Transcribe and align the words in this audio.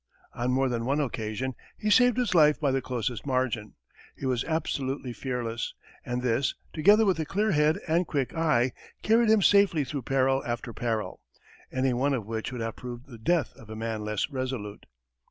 On 0.33 0.49
more 0.49 0.67
than 0.67 0.83
one 0.85 0.99
occasion, 0.99 1.53
he 1.77 1.91
saved 1.91 2.17
his 2.17 2.33
life 2.33 2.59
by 2.59 2.71
the 2.71 2.81
closest 2.81 3.23
margin. 3.23 3.75
He 4.15 4.25
was 4.25 4.43
absolutely 4.45 5.13
fearless, 5.13 5.75
and 6.03 6.23
this, 6.23 6.55
together 6.73 7.05
with 7.05 7.19
a 7.19 7.25
clear 7.27 7.51
head 7.51 7.77
and 7.87 8.07
quick 8.07 8.33
eye, 8.33 8.71
carried 9.03 9.29
him 9.29 9.43
safely 9.43 9.83
through 9.83 10.01
peril 10.01 10.41
after 10.43 10.73
peril, 10.73 11.21
any 11.71 11.93
one 11.93 12.15
of 12.15 12.25
which 12.25 12.51
would 12.51 12.61
have 12.61 12.77
proved 12.77 13.05
the 13.09 13.19
death 13.19 13.53
of 13.55 13.69
a 13.69 13.75
man 13.75 14.03
less 14.03 14.27
resolute. 14.31 14.87